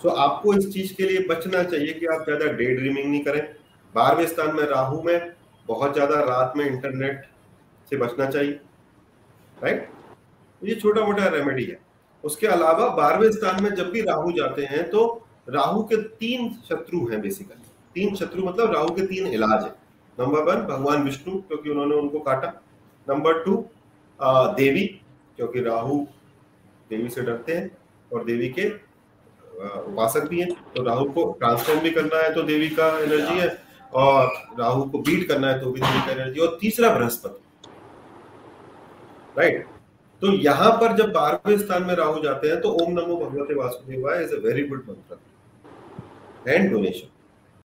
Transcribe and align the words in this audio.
सो 0.00 0.08
so, 0.08 0.14
आपको 0.16 0.54
इस 0.54 0.72
चीज़ 0.72 0.94
के 0.96 1.04
लिए 1.04 1.26
बचना 1.28 1.62
चाहिए 1.62 1.92
कि 1.94 2.06
आप 2.06 2.24
ज़्यादा 2.24 2.46
डे 2.52 2.74
ड्रीमिंग 2.74 3.06
नहीं 3.06 3.20
करें। 3.22 3.40
बारहवें 3.94 4.26
स्थान 4.26 4.54
में 4.56 4.62
राहु 4.66 5.02
में 5.02 5.32
बहुत 5.68 5.92
ज़्यादा 5.94 6.20
रात 6.24 6.52
में 6.56 6.64
इंटरनेट 6.66 7.24
से 7.88 7.96
बचना 7.96 8.26
चाहिए। 8.26 8.60
राइट 9.56 9.88
ये 10.62 10.74
छोटा 10.76 11.04
मोटा 11.06 11.26
रेमेडी 11.28 11.64
है। 11.64 11.78
उसके 12.24 12.46
अलावा 12.48 12.88
बारहवें 12.96 13.30
स्थान 13.32 13.62
में 13.62 13.74
जब 13.74 13.90
भी 13.90 14.00
राहु 14.02 14.32
जाते 14.32 14.64
हैं 14.64 14.88
तो 14.90 15.02
राहु 15.48 15.82
के 15.82 15.96
तीन 15.96 16.50
शत्रु 16.68 17.06
हैं 17.08 17.20
बेसिकली 17.22 17.68
तीन 17.96 18.14
शत्रु 18.16 18.44
मतलब 18.44 18.72
राहु 18.74 18.94
के 18.96 19.06
तीन 19.06 19.26
इलाज 19.28 19.62
है। 19.64 19.70
नंबर 20.18 20.42
वन 20.44 20.66
भगवान 20.66 21.02
विष्णु 21.04 21.38
क्योंकि 21.40 21.70
उन्होंने 21.70 21.94
उनको 21.96 22.18
काटा। 22.20 22.48
नंबर 23.06 23.42
टू 23.44 23.64
देवी 24.56 24.86
क्योंकि 25.36 25.60
राहु 25.62 25.98
देवी 26.90 27.08
से 27.08 27.22
डरते 27.22 27.54
हैं 27.54 27.70
और 28.10 28.24
देवी 28.24 28.48
के 28.50 28.68
उपासक 29.60 30.28
भी 30.28 30.40
हैं। 30.40 30.48
तो 30.76 30.82
राहु 30.82 31.04
को 31.12 31.24
ट्रांसफॉर्म 31.40 31.80
भी 31.80 31.90
करना 31.90 32.22
है 32.22 32.32
तो 32.34 32.42
देवी 32.42 32.68
का 32.70 32.88
एनर्जी 32.98 33.38
है 33.38 33.48
और 33.94 34.32
राहु 34.60 34.82
को 34.84 34.98
बीट 35.00 35.26
करना 35.28 35.48
है 35.48 35.60
तो 35.60 35.70
भी 35.70 35.80
देवी 35.80 36.00
का 36.06 36.12
एनर्जी 36.12 36.40
और 36.40 36.56
तीसरा 36.60 36.94
बृहस्पति 36.94 37.70
राइट 39.38 39.66
तो 40.22 40.32
यहाँ 40.34 40.70
पर 40.80 40.96
जब 40.96 41.12
बारहवें 41.12 41.58
स्थान 41.58 41.82
में 41.82 41.94
राहु 41.94 42.22
जाते 42.22 42.48
हैं 42.48 42.60
तो 42.60 42.72
ओम 42.82 42.92
नमो 42.92 43.16
भगवते 43.16 43.54
वासुदेवाय 43.54 44.22
is 44.24 44.34
a 44.34 44.38
very 44.44 44.66
good 44.68 44.84
mantra 44.88 46.52
and 46.52 46.70
donation 46.72 47.08